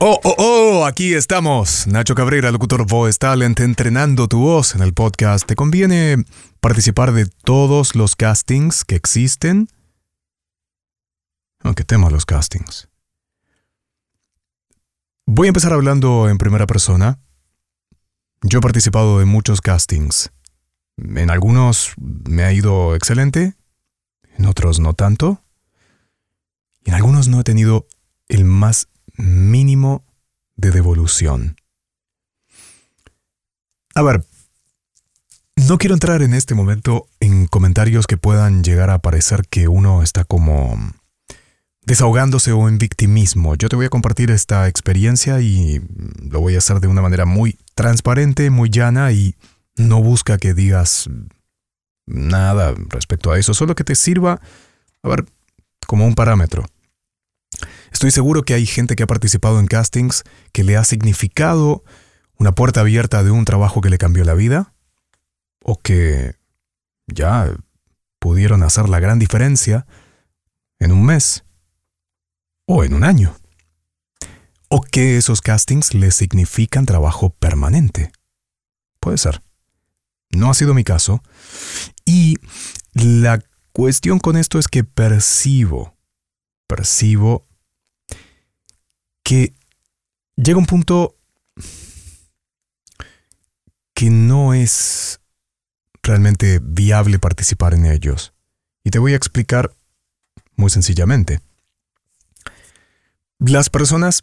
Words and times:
Oh, 0.00 0.20
oh, 0.22 0.34
oh, 0.38 0.86
aquí 0.86 1.14
estamos. 1.14 1.88
Nacho 1.88 2.14
Cabrera, 2.14 2.52
locutor 2.52 2.86
Voice 2.86 3.18
Talent, 3.18 3.58
entrenando 3.58 4.28
tu 4.28 4.38
voz 4.38 4.76
en 4.76 4.82
el 4.82 4.94
podcast. 4.94 5.44
¿Te 5.44 5.56
conviene 5.56 6.24
participar 6.60 7.10
de 7.10 7.26
todos 7.26 7.96
los 7.96 8.14
castings 8.14 8.84
que 8.84 8.94
existen? 8.94 9.68
Aunque 11.64 11.82
temo 11.82 12.10
los 12.10 12.26
castings. 12.26 12.88
Voy 15.26 15.48
a 15.48 15.50
empezar 15.50 15.72
hablando 15.72 16.28
en 16.28 16.38
primera 16.38 16.68
persona. 16.68 17.18
Yo 18.42 18.60
he 18.60 18.62
participado 18.62 19.18
de 19.18 19.24
muchos 19.24 19.60
castings. 19.60 20.30
En 20.96 21.28
algunos 21.28 21.94
me 21.98 22.44
ha 22.44 22.52
ido 22.52 22.94
excelente, 22.94 23.56
en 24.36 24.46
otros 24.46 24.78
no 24.78 24.94
tanto. 24.94 25.42
Y 26.84 26.90
en 26.90 26.94
algunos 26.94 27.26
no 27.26 27.40
he 27.40 27.44
tenido 27.44 27.88
el 28.28 28.44
más 28.44 28.86
mínimo 29.18 30.04
de 30.56 30.70
devolución. 30.70 31.56
A 33.94 34.02
ver, 34.02 34.24
no 35.56 35.76
quiero 35.76 35.94
entrar 35.94 36.22
en 36.22 36.34
este 36.34 36.54
momento 36.54 37.08
en 37.20 37.46
comentarios 37.46 38.06
que 38.06 38.16
puedan 38.16 38.62
llegar 38.62 38.90
a 38.90 39.00
parecer 39.00 39.42
que 39.50 39.68
uno 39.68 40.02
está 40.02 40.24
como 40.24 40.78
desahogándose 41.84 42.52
o 42.52 42.68
en 42.68 42.78
victimismo. 42.78 43.56
Yo 43.56 43.68
te 43.68 43.76
voy 43.76 43.86
a 43.86 43.90
compartir 43.90 44.30
esta 44.30 44.68
experiencia 44.68 45.40
y 45.40 45.80
lo 46.30 46.40
voy 46.40 46.54
a 46.54 46.58
hacer 46.58 46.80
de 46.80 46.86
una 46.86 47.02
manera 47.02 47.24
muy 47.24 47.58
transparente, 47.74 48.50
muy 48.50 48.70
llana 48.70 49.10
y 49.12 49.34
no 49.76 50.02
busca 50.02 50.38
que 50.38 50.54
digas 50.54 51.08
nada 52.06 52.74
respecto 52.88 53.32
a 53.32 53.38
eso, 53.38 53.54
solo 53.54 53.74
que 53.74 53.84
te 53.84 53.94
sirva, 53.94 54.40
a 55.02 55.08
ver, 55.08 55.26
como 55.86 56.06
un 56.06 56.14
parámetro. 56.14 56.64
Estoy 57.98 58.12
seguro 58.12 58.44
que 58.44 58.54
hay 58.54 58.64
gente 58.64 58.94
que 58.94 59.02
ha 59.02 59.08
participado 59.08 59.58
en 59.58 59.66
castings 59.66 60.22
que 60.52 60.62
le 60.62 60.76
ha 60.76 60.84
significado 60.84 61.82
una 62.36 62.52
puerta 62.52 62.82
abierta 62.82 63.24
de 63.24 63.32
un 63.32 63.44
trabajo 63.44 63.80
que 63.80 63.90
le 63.90 63.98
cambió 63.98 64.22
la 64.22 64.34
vida 64.34 64.72
o 65.64 65.80
que 65.80 66.36
ya 67.08 67.52
pudieron 68.20 68.62
hacer 68.62 68.88
la 68.88 69.00
gran 69.00 69.18
diferencia 69.18 69.84
en 70.78 70.92
un 70.92 71.06
mes 71.06 71.42
o 72.66 72.84
en 72.84 72.94
un 72.94 73.02
año. 73.02 73.34
O 74.68 74.80
que 74.80 75.16
esos 75.16 75.40
castings 75.40 75.92
le 75.92 76.12
significan 76.12 76.86
trabajo 76.86 77.30
permanente. 77.30 78.12
Puede 79.00 79.18
ser. 79.18 79.42
No 80.30 80.50
ha 80.50 80.54
sido 80.54 80.72
mi 80.72 80.84
caso. 80.84 81.20
Y 82.04 82.36
la 82.92 83.42
cuestión 83.72 84.20
con 84.20 84.36
esto 84.36 84.60
es 84.60 84.68
que 84.68 84.84
percibo, 84.84 85.96
percibo 86.68 87.47
que 89.28 89.52
llega 90.36 90.58
un 90.58 90.64
punto 90.64 91.14
que 93.92 94.08
no 94.08 94.54
es 94.54 95.20
realmente 96.02 96.60
viable 96.62 97.18
participar 97.18 97.74
en 97.74 97.84
ellos. 97.84 98.32
Y 98.84 98.90
te 98.90 98.98
voy 98.98 99.12
a 99.12 99.16
explicar 99.16 99.70
muy 100.56 100.70
sencillamente. 100.70 101.42
Las 103.38 103.68
personas 103.68 104.22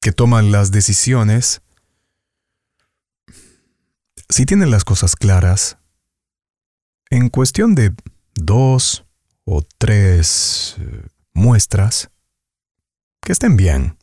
que 0.00 0.12
toman 0.12 0.50
las 0.50 0.70
decisiones, 0.70 1.60
si 4.30 4.46
tienen 4.46 4.70
las 4.70 4.84
cosas 4.84 5.14
claras, 5.14 5.76
en 7.10 7.28
cuestión 7.28 7.74
de 7.74 7.92
dos 8.34 9.04
o 9.44 9.60
tres 9.76 10.76
eh, 10.78 11.02
muestras, 11.34 12.08
que 13.20 13.32
estén 13.32 13.58
bien, 13.58 13.98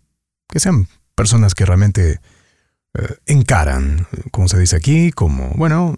que 0.53 0.59
sean 0.59 0.87
personas 1.15 1.55
que 1.55 1.65
realmente 1.65 2.21
eh, 2.93 3.15
encaran, 3.25 4.05
como 4.29 4.47
se 4.47 4.59
dice 4.59 4.75
aquí, 4.75 5.11
como, 5.11 5.49
bueno, 5.55 5.97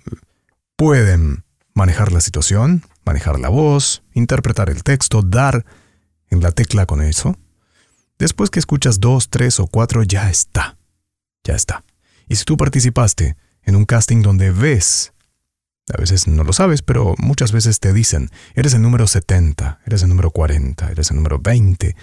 pueden 0.78 1.44
manejar 1.74 2.14
la 2.14 2.22
situación, 2.22 2.86
manejar 3.06 3.38
la 3.38 3.50
voz, 3.50 4.02
interpretar 4.14 4.70
el 4.70 4.82
texto, 4.82 5.22
dar 5.24 5.66
en 6.30 6.40
la 6.40 6.54
tecla 6.54 6.86
con 6.86 7.02
eso. 7.02 7.38
Después 8.18 8.50
que 8.50 8.60
escuchas 8.60 9.02
dos, 9.02 9.30
tres 9.30 9.60
o 9.60 9.68
cuatro, 9.68 10.04
ya 10.04 10.30
está. 10.30 10.78
Ya 11.44 11.56
está. 11.56 11.84
Y 12.30 12.38
si 12.38 12.46
tú 12.46 12.56
participaste 12.56 13.36
en 13.64 13.76
un 13.76 13.84
casting 13.84 14.22
donde 14.22 14.52
ves, 14.52 15.12
a 15.94 15.98
veces 15.98 16.30
no 16.30 16.46
lo 16.46 16.54
sabes, 16.54 16.82
pero 16.82 17.14
muchas 17.18 17.52
veces 17.52 17.82
te 17.82 17.92
dicen, 17.92 18.30
eres 18.54 18.74
el 18.74 18.82
número 18.82 19.06
70, 19.06 19.82
eres 19.86 20.02
el 20.04 20.08
número 20.08 20.32
40, 20.32 20.92
eres 20.92 21.12
el 21.12 21.18
número 21.18 21.40
20, 21.40 21.94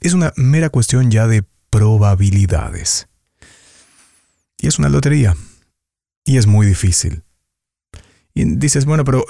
es 0.00 0.14
una 0.14 0.32
mera 0.36 0.70
cuestión 0.70 1.10
ya 1.10 1.26
de 1.26 1.44
probabilidades. 1.72 3.08
Y 4.58 4.68
es 4.68 4.78
una 4.78 4.90
lotería. 4.90 5.34
Y 6.24 6.36
es 6.36 6.46
muy 6.46 6.66
difícil. 6.66 7.24
Y 8.34 8.44
dices, 8.44 8.84
bueno, 8.84 9.04
pero 9.04 9.24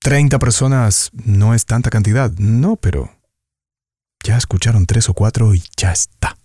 30 0.00 0.36
eh, 0.36 0.38
personas 0.38 1.10
no 1.12 1.54
es 1.54 1.64
tanta 1.66 1.88
cantidad. 1.88 2.32
No, 2.32 2.76
pero 2.76 3.10
ya 4.24 4.36
escucharon 4.36 4.86
tres 4.86 5.08
o 5.08 5.14
cuatro 5.14 5.54
y 5.54 5.62
ya 5.76 5.92
está. 5.92 6.36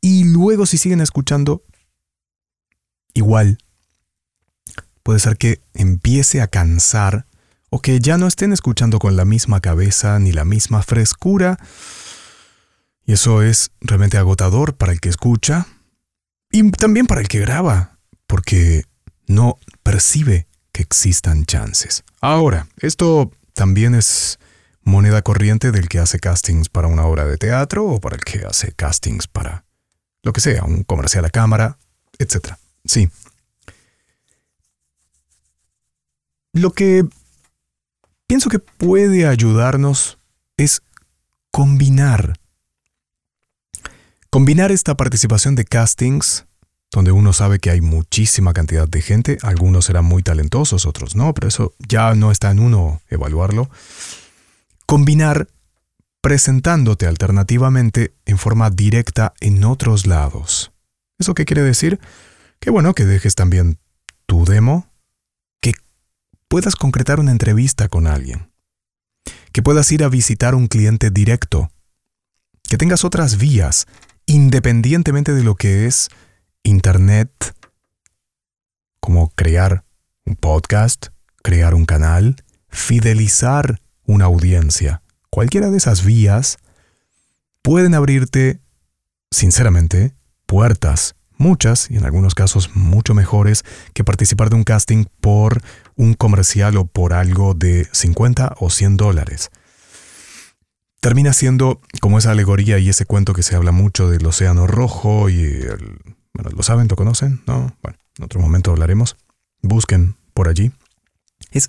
Y 0.00 0.24
luego 0.24 0.66
si 0.66 0.78
siguen 0.78 1.00
escuchando, 1.00 1.62
igual, 3.12 3.58
puede 5.02 5.20
ser 5.20 5.36
que 5.36 5.60
empiece 5.74 6.40
a 6.40 6.48
cansar 6.48 7.26
o 7.70 7.80
que 7.80 8.00
ya 8.00 8.16
no 8.16 8.26
estén 8.26 8.52
escuchando 8.52 8.98
con 8.98 9.16
la 9.16 9.24
misma 9.24 9.60
cabeza 9.60 10.18
ni 10.18 10.32
la 10.32 10.44
misma 10.44 10.82
frescura 10.82 11.58
y 13.06 13.12
eso 13.12 13.42
es 13.42 13.70
realmente 13.80 14.18
agotador 14.18 14.76
para 14.76 14.92
el 14.92 15.00
que 15.00 15.08
escucha 15.08 15.66
y 16.50 16.70
también 16.70 17.06
para 17.06 17.20
el 17.20 17.28
que 17.28 17.40
graba, 17.40 17.98
porque 18.26 18.84
no 19.26 19.58
percibe 19.82 20.46
que 20.72 20.82
existan 20.82 21.44
chances. 21.44 22.04
Ahora, 22.20 22.68
esto 22.78 23.30
también 23.52 23.94
es 23.94 24.38
moneda 24.82 25.22
corriente 25.22 25.72
del 25.72 25.88
que 25.88 25.98
hace 25.98 26.18
castings 26.18 26.68
para 26.68 26.88
una 26.88 27.04
obra 27.04 27.24
de 27.24 27.38
teatro 27.38 27.84
o 27.86 28.00
para 28.00 28.16
el 28.16 28.22
que 28.22 28.44
hace 28.44 28.72
castings 28.72 29.26
para 29.26 29.64
lo 30.22 30.32
que 30.32 30.40
sea, 30.40 30.64
un 30.64 30.84
comercial 30.84 31.24
a 31.24 31.30
cámara, 31.30 31.78
etc. 32.18 32.54
Sí. 32.84 33.10
Lo 36.52 36.72
que 36.72 37.04
pienso 38.26 38.48
que 38.48 38.58
puede 38.58 39.26
ayudarnos 39.26 40.18
es 40.56 40.82
combinar 41.50 42.34
Combinar 44.34 44.72
esta 44.72 44.96
participación 44.96 45.54
de 45.54 45.64
castings, 45.64 46.44
donde 46.90 47.12
uno 47.12 47.32
sabe 47.32 47.60
que 47.60 47.70
hay 47.70 47.80
muchísima 47.80 48.52
cantidad 48.52 48.88
de 48.88 49.00
gente, 49.00 49.38
algunos 49.42 49.84
serán 49.84 50.06
muy 50.06 50.24
talentosos, 50.24 50.86
otros 50.86 51.14
no, 51.14 51.32
pero 51.34 51.46
eso 51.46 51.72
ya 51.78 52.16
no 52.16 52.32
está 52.32 52.50
en 52.50 52.58
uno 52.58 53.00
evaluarlo. 53.08 53.70
Combinar 54.86 55.46
presentándote 56.20 57.06
alternativamente 57.06 58.12
en 58.24 58.36
forma 58.36 58.70
directa 58.70 59.34
en 59.38 59.62
otros 59.62 60.04
lados. 60.04 60.72
¿Eso 61.16 61.34
qué 61.34 61.44
quiere 61.44 61.62
decir? 61.62 62.00
Que 62.58 62.70
bueno, 62.70 62.92
que 62.92 63.04
dejes 63.04 63.36
también 63.36 63.78
tu 64.26 64.44
demo, 64.44 64.90
que 65.60 65.74
puedas 66.48 66.74
concretar 66.74 67.20
una 67.20 67.30
entrevista 67.30 67.86
con 67.86 68.08
alguien, 68.08 68.50
que 69.52 69.62
puedas 69.62 69.92
ir 69.92 70.02
a 70.02 70.08
visitar 70.08 70.56
un 70.56 70.66
cliente 70.66 71.10
directo, 71.10 71.70
que 72.64 72.76
tengas 72.76 73.04
otras 73.04 73.38
vías 73.38 73.86
independientemente 74.26 75.32
de 75.32 75.42
lo 75.42 75.54
que 75.54 75.86
es 75.86 76.08
Internet, 76.62 77.54
como 79.00 79.28
crear 79.30 79.84
un 80.24 80.36
podcast, 80.36 81.08
crear 81.42 81.74
un 81.74 81.84
canal, 81.84 82.36
fidelizar 82.68 83.80
una 84.06 84.24
audiencia. 84.24 85.02
Cualquiera 85.30 85.70
de 85.70 85.76
esas 85.76 86.04
vías 86.04 86.58
pueden 87.62 87.94
abrirte, 87.94 88.60
sinceramente, 89.30 90.14
puertas, 90.46 91.16
muchas 91.36 91.90
y 91.90 91.96
en 91.96 92.04
algunos 92.04 92.34
casos 92.34 92.74
mucho 92.74 93.14
mejores 93.14 93.64
que 93.92 94.04
participar 94.04 94.50
de 94.50 94.56
un 94.56 94.64
casting 94.64 95.04
por 95.20 95.60
un 95.96 96.14
comercial 96.14 96.76
o 96.76 96.86
por 96.86 97.12
algo 97.12 97.54
de 97.54 97.86
50 97.92 98.54
o 98.58 98.70
100 98.70 98.96
dólares 98.96 99.50
termina 101.04 101.34
siendo 101.34 101.82
como 102.00 102.16
esa 102.16 102.30
alegoría 102.30 102.78
y 102.78 102.88
ese 102.88 103.04
cuento 103.04 103.34
que 103.34 103.42
se 103.42 103.54
habla 103.54 103.72
mucho 103.72 104.08
del 104.08 104.24
océano 104.24 104.66
rojo 104.66 105.28
y 105.28 105.42
el, 105.42 106.00
bueno, 106.32 106.48
¿lo 106.56 106.62
saben? 106.62 106.88
¿Lo 106.88 106.96
conocen? 106.96 107.42
No, 107.46 107.76
bueno, 107.82 107.98
en 108.16 108.24
otro 108.24 108.40
momento 108.40 108.70
hablaremos. 108.70 109.18
Busquen 109.60 110.16
por 110.32 110.48
allí. 110.48 110.72
Es, 111.50 111.68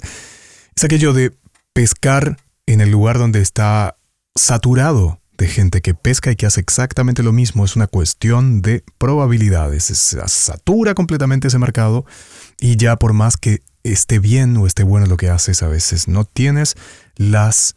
es 0.73 0.83
aquello 0.85 1.11
de 1.11 1.35
pescar 1.73 2.37
en 2.65 2.79
el 2.79 2.91
lugar 2.91 3.17
donde 3.17 3.41
está 3.41 3.97
saturado 4.35 5.19
de 5.37 5.47
gente 5.47 5.81
que 5.81 5.93
pesca 5.95 6.31
y 6.31 6.37
que 6.37 6.45
hace 6.45 6.61
exactamente 6.61 7.21
lo 7.21 7.33
mismo. 7.33 7.65
Es 7.65 7.75
una 7.75 7.87
cuestión 7.87 8.61
de 8.61 8.85
probabilidades. 8.97 9.83
Se 9.83 10.25
satura 10.29 10.93
completamente 10.93 11.49
ese 11.49 11.59
mercado 11.59 12.05
y 12.61 12.77
ya 12.77 12.95
por 12.95 13.11
más 13.11 13.35
que 13.35 13.63
esté 13.83 14.19
bien 14.19 14.55
o 14.55 14.65
esté 14.65 14.83
bueno 14.83 15.07
lo 15.07 15.17
que 15.17 15.29
haces, 15.29 15.61
a 15.61 15.67
veces 15.67 16.07
no 16.07 16.23
tienes 16.23 16.77
las 17.17 17.75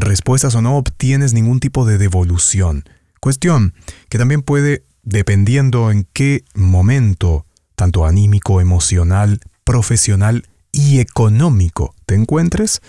respuestas 0.00 0.54
o 0.54 0.62
no 0.62 0.76
obtienes 0.76 1.34
ningún 1.34 1.60
tipo 1.60 1.84
de 1.84 1.98
devolución. 1.98 2.84
Cuestión 3.20 3.74
que 4.08 4.18
también 4.18 4.42
puede, 4.42 4.84
dependiendo 5.02 5.90
en 5.90 6.06
qué 6.12 6.44
momento, 6.54 7.46
tanto 7.74 8.06
anímico, 8.06 8.60
emocional, 8.60 9.40
profesional 9.64 10.46
y 10.72 11.00
económico 11.00 11.94
te 12.06 12.14
encuentres, 12.14 12.80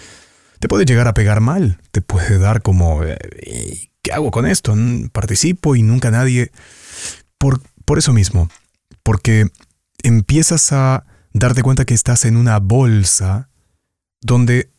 te 0.59 0.67
puede 0.67 0.85
llegar 0.85 1.07
a 1.07 1.13
pegar 1.13 1.41
mal, 1.41 1.79
te 1.91 2.01
puede 2.01 2.37
dar 2.37 2.61
como, 2.61 3.03
eh, 3.03 3.89
¿qué 4.01 4.11
hago 4.11 4.31
con 4.31 4.45
esto? 4.45 4.75
Participo 5.11 5.75
y 5.75 5.83
nunca 5.83 6.11
nadie... 6.11 6.51
Por, 7.37 7.61
por 7.85 7.97
eso 7.97 8.11
mismo, 8.11 8.49
porque 9.01 9.47
empiezas 10.03 10.73
a 10.73 11.05
darte 11.31 11.63
cuenta 11.63 11.85
que 11.85 11.93
estás 11.93 12.25
en 12.25 12.35
una 12.35 12.59
bolsa 12.59 13.49
donde 14.21 14.69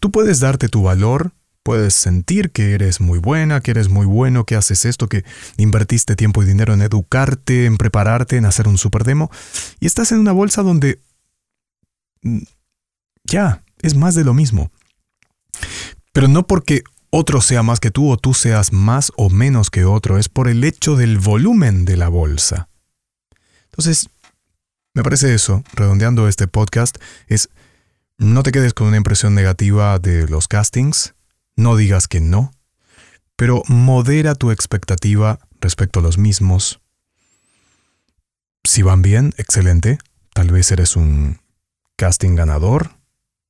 tú 0.00 0.12
puedes 0.12 0.38
darte 0.38 0.68
tu 0.68 0.82
valor, 0.82 1.32
puedes 1.64 1.94
sentir 1.94 2.50
que 2.52 2.74
eres 2.74 3.00
muy 3.00 3.18
buena, 3.18 3.60
que 3.60 3.72
eres 3.72 3.88
muy 3.88 4.06
bueno, 4.06 4.44
que 4.44 4.54
haces 4.54 4.84
esto, 4.84 5.08
que 5.08 5.24
invertiste 5.56 6.14
tiempo 6.14 6.42
y 6.42 6.46
dinero 6.46 6.74
en 6.74 6.82
educarte, 6.82 7.64
en 7.64 7.78
prepararte, 7.78 8.36
en 8.36 8.44
hacer 8.44 8.68
un 8.68 8.78
super 8.78 9.02
demo, 9.02 9.30
y 9.80 9.86
estás 9.86 10.12
en 10.12 10.18
una 10.18 10.32
bolsa 10.32 10.62
donde 10.62 11.00
mm, 12.22 12.42
ya, 13.24 13.64
es 13.80 13.96
más 13.96 14.14
de 14.14 14.24
lo 14.24 14.34
mismo. 14.34 14.70
Pero 16.12 16.28
no 16.28 16.46
porque 16.46 16.84
otro 17.10 17.40
sea 17.40 17.62
más 17.62 17.80
que 17.80 17.90
tú 17.90 18.10
o 18.10 18.18
tú 18.18 18.34
seas 18.34 18.72
más 18.72 19.10
o 19.16 19.30
menos 19.30 19.70
que 19.70 19.84
otro, 19.84 20.18
es 20.18 20.28
por 20.28 20.48
el 20.48 20.64
hecho 20.64 20.96
del 20.96 21.18
volumen 21.18 21.86
de 21.86 21.96
la 21.96 22.08
bolsa. 22.08 22.68
Entonces, 23.70 24.10
me 24.92 25.02
parece 25.02 25.34
eso, 25.34 25.64
redondeando 25.72 26.28
este 26.28 26.46
podcast, 26.46 26.98
es 27.26 27.48
no 28.18 28.42
te 28.42 28.52
quedes 28.52 28.74
con 28.74 28.86
una 28.86 28.98
impresión 28.98 29.34
negativa 29.34 29.98
de 29.98 30.28
los 30.28 30.46
castings, 30.46 31.14
no 31.56 31.76
digas 31.76 32.08
que 32.08 32.20
no, 32.20 32.52
pero 33.36 33.62
modera 33.68 34.34
tu 34.34 34.50
expectativa 34.50 35.38
respecto 35.60 36.00
a 36.00 36.02
los 36.02 36.18
mismos. 36.18 36.80
Si 38.64 38.82
van 38.82 39.02
bien, 39.02 39.34
excelente, 39.36 39.98
tal 40.32 40.50
vez 40.50 40.70
eres 40.72 40.96
un 40.96 41.40
casting 41.96 42.34
ganador 42.34 42.90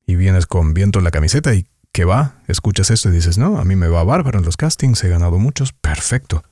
y 0.06 0.16
vienes 0.16 0.46
con 0.46 0.74
viento 0.74 0.98
en 0.98 1.04
la 1.04 1.10
camiseta 1.10 1.54
y 1.54 1.66
que 1.92 2.04
va, 2.04 2.42
escuchas 2.48 2.90
esto 2.90 3.08
y 3.08 3.12
dices, 3.12 3.38
no, 3.38 3.58
a 3.58 3.64
mí 3.64 3.76
me 3.76 3.88
va 3.88 4.02
bárbaro 4.02 4.38
en 4.38 4.44
los 4.44 4.56
castings, 4.56 5.04
he 5.04 5.08
ganado 5.08 5.38
muchos, 5.38 5.72
perfecto. 5.72 6.42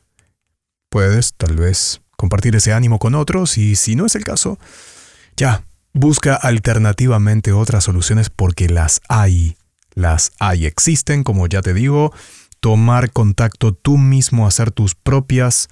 Puedes, 0.89 1.35
tal 1.35 1.57
vez, 1.57 2.01
compartir 2.17 2.55
ese 2.55 2.73
ánimo 2.73 2.99
con 2.99 3.17
otros 3.17 3.59
y 3.59 3.75
si 3.75 3.97
no 3.97 4.07
es 4.07 4.15
el 4.15 4.25
caso, 4.25 4.59
ya, 5.37 5.65
busca 5.93 6.37
alternativamente 6.37 7.53
otras 7.53 7.85
soluciones 7.85 8.31
porque 8.31 8.69
las 8.69 9.01
hay. 9.09 9.57
Las 9.95 10.33
hay, 10.39 10.67
existen, 10.67 11.25
como 11.25 11.47
ya 11.47 11.63
te 11.63 11.75
digo, 11.75 12.13
tomar 12.61 13.11
contacto 13.13 13.73
tú 13.73 13.99
mismo, 13.99 14.47
hacer 14.47 14.71
tus 14.71 14.95
propias 14.95 15.69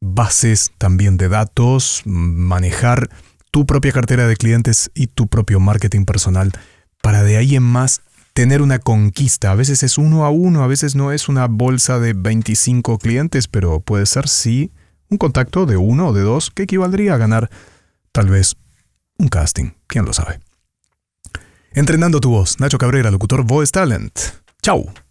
bases 0.00 0.72
también 0.78 1.16
de 1.16 1.28
datos, 1.28 2.02
manejar 2.04 3.08
tu 3.50 3.66
propia 3.66 3.92
cartera 3.92 4.26
de 4.26 4.36
clientes 4.36 4.90
y 4.94 5.06
tu 5.06 5.28
propio 5.28 5.60
marketing 5.60 6.04
personal 6.04 6.52
para 7.02 7.22
de 7.22 7.36
ahí 7.36 7.56
en 7.56 7.62
más 7.62 8.02
tener 8.32 8.62
una 8.62 8.78
conquista. 8.80 9.52
A 9.52 9.54
veces 9.54 9.82
es 9.82 9.96
uno 9.96 10.24
a 10.24 10.30
uno, 10.30 10.62
a 10.62 10.66
veces 10.66 10.94
no 10.94 11.12
es 11.12 11.28
una 11.28 11.46
bolsa 11.46 12.00
de 12.00 12.12
25 12.14 12.98
clientes, 12.98 13.46
pero 13.48 13.80
puede 13.80 14.06
ser 14.06 14.28
sí 14.28 14.72
un 15.08 15.18
contacto 15.18 15.66
de 15.66 15.76
uno 15.76 16.08
o 16.08 16.12
de 16.12 16.22
dos 16.22 16.50
que 16.50 16.64
equivaldría 16.64 17.14
a 17.14 17.18
ganar 17.18 17.50
tal 18.12 18.28
vez 18.28 18.56
un 19.18 19.28
casting, 19.28 19.70
quién 19.86 20.04
lo 20.04 20.12
sabe. 20.12 20.40
Entrenando 21.76 22.20
tu 22.20 22.30
voz, 22.30 22.60
Nacho 22.60 22.78
Cabrera, 22.78 23.10
locutor 23.10 23.44
Voice 23.44 23.72
Talent. 23.72 24.12
Chau. 24.62 25.03